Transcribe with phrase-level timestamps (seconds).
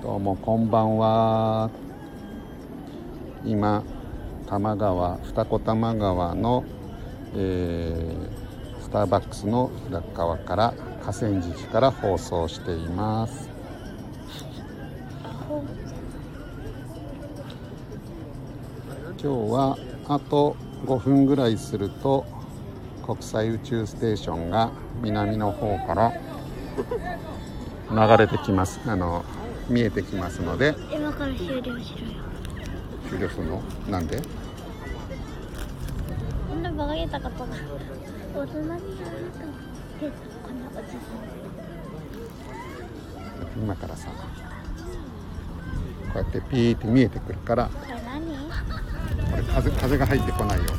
[0.00, 1.70] どうもこんばんは。
[3.44, 3.82] 今
[4.46, 6.64] 多摩川二子玉川の、
[7.34, 13.50] えー、スターバックスの裏側から河川敷から放送しています。
[19.20, 19.76] 今日は
[20.06, 20.54] あと
[20.86, 22.24] 5分ぐらいすると
[23.04, 24.70] 国際宇宙ステーションが
[25.02, 26.12] 南の方から
[27.90, 28.78] 流れてきます。
[28.86, 29.24] あの
[29.68, 30.74] 見えてきますので。
[30.90, 31.82] 今から終了しろよ。
[33.08, 33.62] 終了するの？
[33.88, 34.20] なんで？
[36.48, 37.46] こんなバカげたことが
[38.34, 38.86] 大人になると
[40.02, 40.10] え
[40.42, 41.00] こんなおじさん。
[43.56, 44.14] 今からさこ
[46.14, 48.26] うやってピーって見えてくるからこれ何？
[49.30, 50.72] これ風風が入ってこないように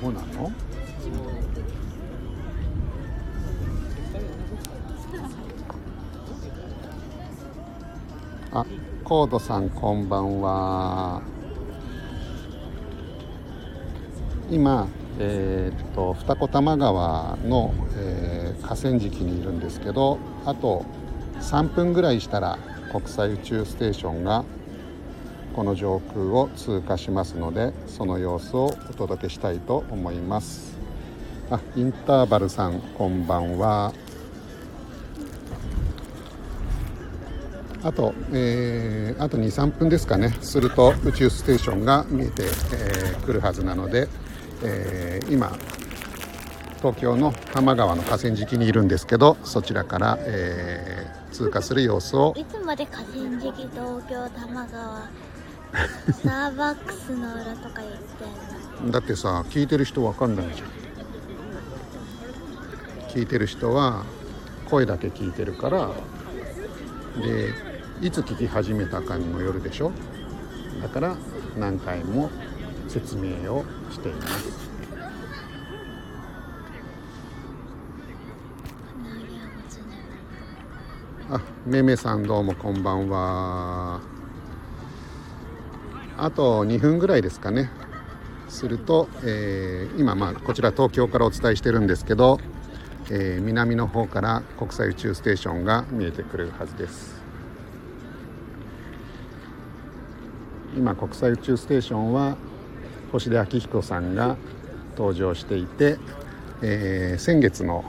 [0.00, 0.50] アホなの？
[8.52, 8.64] あ
[9.04, 11.20] コードさんこんばんは。
[14.50, 20.84] 今えーっと二子玉川の、えー河川敷にいるんですけどあと
[21.40, 22.58] 3分ぐらいしたら
[22.92, 24.44] 国際宇宙ステーションが
[25.54, 30.78] この上空を通過しますのでその様子をお届けしたいと思います。
[31.50, 33.92] あインターバルさんこんばんは。
[37.82, 40.36] あと、えーあと23分ですかね。
[40.40, 44.08] すると宇宙ステーションが見えてく、えーるはずなので、
[44.62, 45.50] えー今
[46.78, 52.34] 東京の多摩川の河川敷にいるんですけどそちらから、えー通過する様子を。
[52.36, 55.08] いつまで河川敷東京多摩川
[56.12, 58.24] スターバックスの裏とか言って
[58.82, 58.92] んの。
[58.92, 60.68] だってさ聞いてる人わかんないじゃん。
[63.10, 64.04] 聞いてる人は
[64.68, 65.90] 声だけ聞いてるから
[67.20, 67.52] で
[68.00, 69.92] いつ聞き始めたかにもよるでしょ。
[70.80, 71.16] だから
[71.58, 72.30] 何回も
[72.88, 74.70] 説明をしています。
[81.32, 84.00] あめめさんどうもこんばんは
[86.16, 87.70] あと2分ぐらいですかね。
[88.48, 92.38] すると、えー今まあこちら東京からお伝えしてるんですけど、
[93.10, 97.20] えー南の方から国際宇宙ステーションが見えてくるはずです。
[100.76, 102.36] 今国際宇宙ステーションは
[103.12, 104.36] 星出彰彦さんが
[104.96, 105.98] 登場していて、
[106.62, 107.84] えー先月の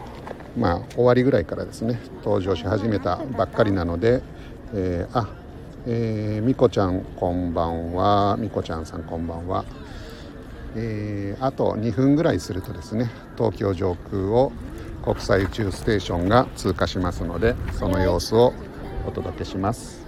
[0.57, 4.21] まあ終わりぐらいからですね登場し始めたばっかりなので、
[4.73, 5.40] えーあ
[5.87, 8.37] えーみこちゃんこんばんは。
[8.37, 9.65] みこちゃんさんこんばんは、
[10.75, 14.51] えーあと2分ぐらいするとですね東京上空を
[15.03, 18.53] 国際宇宙ステーションが通過しますのでその様子を
[19.07, 20.05] お届けします。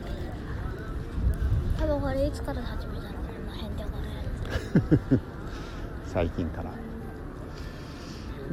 [1.80, 3.90] 多分これいつから始めたのこんな辺でこ
[5.12, 5.20] れ
[6.14, 6.70] 最近から。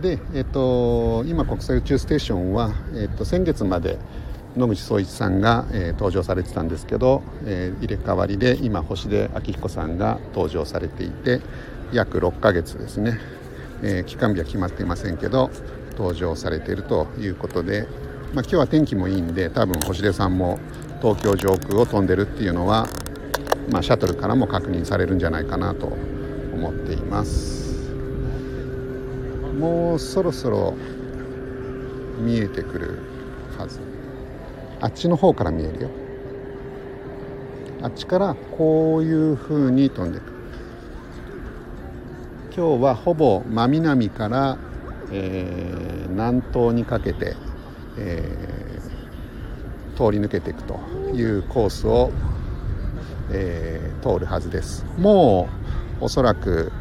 [0.00, 3.98] で、えっと、今国際宇宙ステーションは、えっと、先月まで
[4.56, 11.40] 野口聡一さんが、えー登場されてたんですけど、えー入れ替わりで今星出彰彦さんが登場されていて
[11.92, 13.18] 約6ヶ月ですね、
[13.82, 15.50] えー期間日は決まっていませんけど
[15.96, 17.86] 登場されているということで、
[18.34, 20.58] まあ、今日は天気もいいんで多分星出さんも
[21.00, 22.88] 東京上空を飛んでるっていうのは、
[23.70, 27.90] まあ、シャトルからも確認されるんじゃないかなと思っています。
[29.58, 30.74] もうそろそろ
[32.18, 32.98] 見えてくる
[33.58, 33.99] はず。
[34.80, 35.90] あっちの方から見えるよ。
[37.82, 40.32] あっちからこういう風に飛んでいく。
[42.56, 44.58] 今日はほぼ真南から、
[45.12, 47.36] えー南東にかけて、
[47.98, 48.60] えー
[49.96, 50.80] 通り抜けていくと
[51.14, 52.10] いうコースを、
[53.32, 54.86] えー通るはずです。
[54.96, 55.48] も
[56.00, 56.72] うおそらく、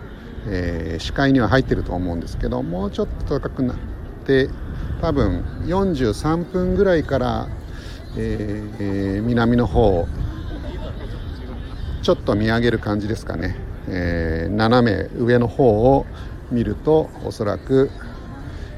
[0.48, 3.78] え視界には入ってると思うんですけどもうちょっと高くなっ
[4.26, 4.50] て
[5.02, 7.48] 多分43分ぐらいから、
[8.18, 10.08] えーえ南の方
[12.02, 13.56] ちょっと見上げる感じですかね、
[13.88, 16.06] えー斜め上の方を
[16.52, 17.92] 見るとおそらく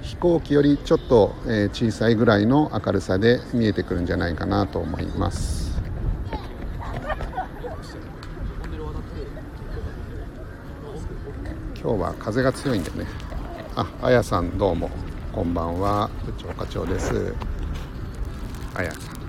[0.02, 5.72] 飛行機よりちょっと、え小さいぐらいの明るさで見えてくるんじゃないかなと思います。
[11.82, 13.08] 今日は風が強いんでね。
[13.76, 14.90] ああやさんどうも。
[15.32, 16.10] こんばんは。
[16.26, 17.34] 部長課長です。
[18.76, 19.22] あやさん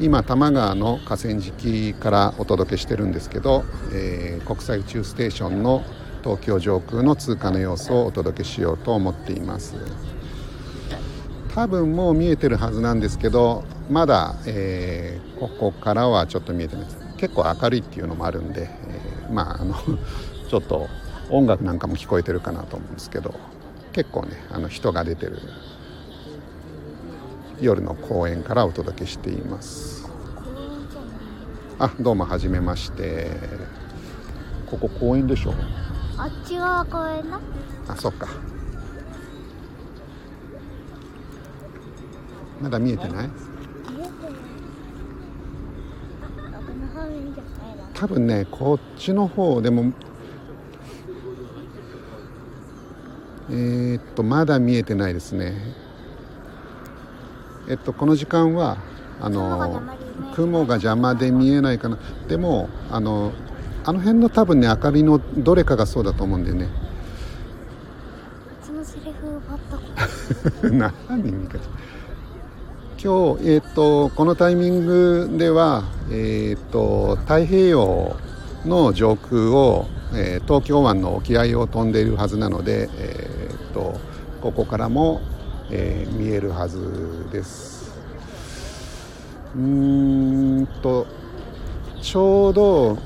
[0.00, 5.84] 今多摩川の河川敷からお届けしてるんですけど、えー、国際宇宙ステーションの
[6.24, 9.74] 東京上空の通過の様子をお届けしようと思っています。
[11.54, 16.84] 多分もう見えてるはずなんですけどまだ、えー、ここからはちょっと見えてない。
[16.86, 19.74] です結構明るいっていうのもあるんで、えー、まああの
[20.48, 20.88] ちょっと
[21.28, 23.34] 音楽なんかも聞こえてるかなと思うんですけど
[23.92, 25.38] 結構ねあの人が出てる
[27.60, 30.08] 夜の公園からお届けしています。
[31.78, 33.30] あどうもはじめまして。
[34.66, 35.54] ここ公園でしょ
[36.16, 37.40] あっち側公園な。
[37.88, 38.28] あそっか。
[42.62, 43.30] まだ見えてない？
[47.94, 49.92] 多分ねこっちの方でも
[53.50, 55.74] えー、っとまだ見えてないですね
[57.70, 58.78] えっとこの時間は
[59.20, 59.80] あの
[60.34, 61.98] 雲が邪魔で見えないかな。
[62.28, 63.32] でもあの
[63.84, 66.68] あの辺の多分ね明かりのどれかがそうだと思うんだよね。
[68.60, 69.58] そのセリフ奪っ
[70.62, 70.92] た何
[73.02, 78.14] 今日、えーと、このタイミングでは、えーと、太平洋
[78.66, 83.98] の上空を、えー、東京湾の沖合を飛んでいるはずなので、えーと、
[84.42, 85.22] ここからも、
[85.70, 87.94] えー、見えるはずです。
[89.56, 91.06] うんと
[92.00, 92.98] ちょうど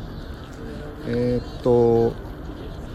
[1.06, 2.12] えっ、と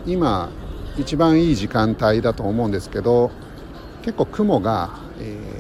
[0.06, 0.50] 今
[0.98, 3.32] 一番いい時間帯だと思うんですけど
[4.04, 5.60] 結構雲が、えー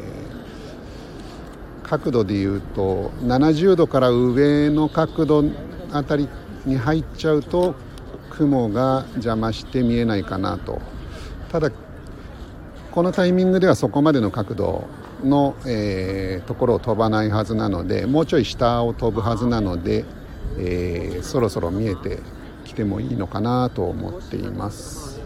[1.89, 5.43] 角度でいうと70度から上の角度
[5.91, 6.29] あたり
[6.63, 7.73] に入っちゃうと
[8.29, 10.79] 雲が邪魔して見えないかなと。
[11.51, 11.71] ただ
[12.91, 14.87] このタイミングではそこまでの角度
[15.23, 20.05] の、えー、ところを飛ばないはずなのでもうちょい下を飛ぶはずなので、
[20.57, 22.19] えー、そろそろ見えて
[22.65, 25.19] きてもいいのかなと思っています。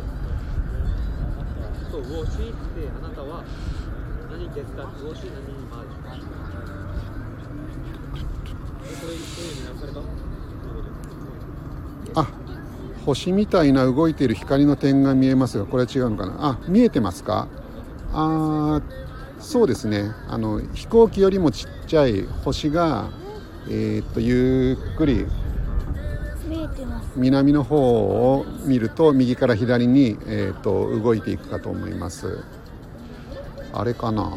[13.04, 16.36] あ星みたいな動いている光の点が見えますがこれは違うのかな？
[16.40, 17.48] あ見えてますか？
[18.14, 18.82] あ
[19.40, 20.12] そうですね。
[20.30, 23.10] あの飛行機よりもちっちゃい星が、
[23.68, 25.26] えー、っとゆっくり
[27.16, 32.44] 南の方を見ると右から左に、えー、っと動いていくかと思います。
[33.74, 34.32] あれかな？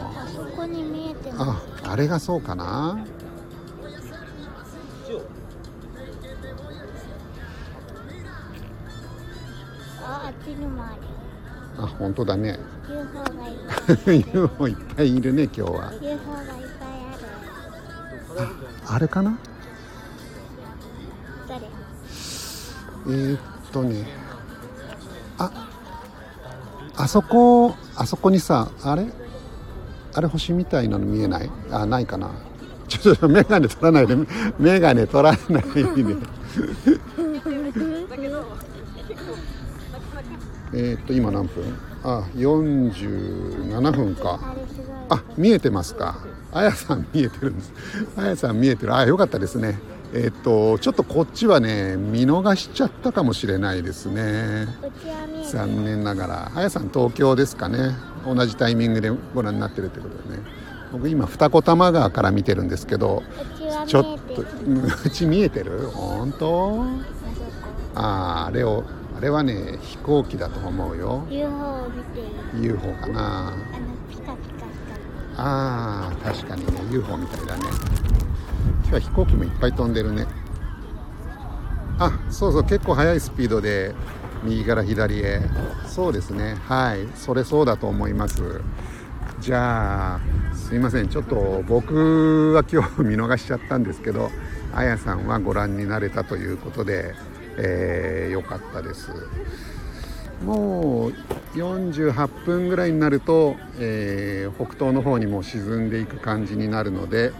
[1.39, 2.99] ああれがそうかな？
[11.79, 12.59] あ本当だね。
[12.89, 15.69] UFO がいっぱい UFO いっぱいいるね今日は。
[15.69, 16.09] UFO がいっぱい
[18.39, 18.49] ある。
[18.89, 19.39] あれかな？
[21.49, 21.61] 誰？
[23.09, 23.41] えー、っ
[23.73, 24.07] とね。
[25.39, 25.51] あ
[26.97, 29.07] あそこあそこにさあれ？
[30.15, 31.51] あれ星みたいなの見えない？
[31.71, 32.31] あないかな。
[32.89, 34.17] ちょっと眼鏡取らないで
[34.59, 36.17] 眼鏡取らないで
[40.79, 41.65] えっと今何分？
[42.05, 44.39] あ47分か。
[45.09, 46.19] あ見えてますか。
[46.53, 47.73] あやさん見えてるんです。
[48.17, 48.95] あやさん見えてる。
[48.95, 49.79] あよかったですね。
[50.13, 54.69] えっとちょっとこっちはね見逃しちゃったかもしれないですね。
[55.51, 56.53] 残念ながら。
[56.55, 57.95] あやさん東京ですかね。
[58.27, 60.43] 同じタイミングでご覧になってるってことでね。
[60.93, 63.23] 僕今二子玉川から見てるんですけど
[63.87, 64.43] ちょっと
[65.05, 65.89] うち見えてる？
[65.89, 66.85] 本当？
[67.95, 68.85] あああれを
[69.17, 71.27] あれはね飛行機だと思うよ。
[71.31, 72.21] UFO を見て。
[72.21, 73.49] いる UFO かな。
[73.49, 73.57] あの
[74.11, 74.67] ピカピカ
[75.39, 77.63] ああ確かにね UFO みたいだね。
[78.83, 80.27] 今日は飛行機もいっぱい飛んでるね。
[81.99, 83.95] あそうそう結構速いスピードで
[84.45, 85.41] 右から左へ。
[85.87, 86.57] そうですね。
[86.67, 87.09] はい。
[87.15, 88.61] それそうだと思います。
[89.41, 90.21] じゃあ
[90.55, 91.09] すいません。
[91.09, 94.31] ちょっと僕は今日見逃しちゃったんですけど
[94.75, 97.15] あやさんはご覧になれたということで
[97.59, 99.11] えー、よかったです。
[100.45, 101.13] もう
[101.55, 107.33] 48分ぐらいになると、えー、北東の方にも沈んでいく感じになるので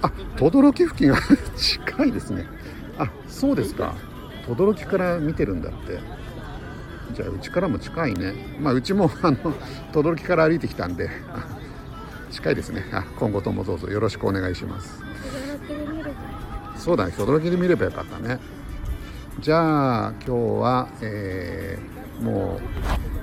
[0.00, 1.18] あ轟付近が
[1.56, 2.46] 近いですね。
[2.98, 3.94] あそうですか。
[4.46, 6.00] 轟から見てるんだって。
[7.12, 8.34] じゃあうちからも近いね。
[8.60, 9.36] まあうちもあの
[9.92, 11.10] 轟から歩いてきたんで
[12.30, 12.84] 近いですね。
[12.92, 15.02] あ今後ともどうぞよろしくお願いします。
[16.76, 17.12] そうだね。
[17.12, 18.38] 轟で見ればよかったね
[19.40, 22.58] じゃあ今日は、えー、も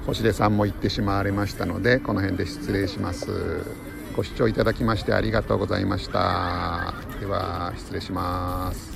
[0.04, 3.86] う星出さんも行ってしまわれましたのでこの辺で失礼します。
[4.16, 8.95] ご視聴いただきましてありがとうございましたでは失礼します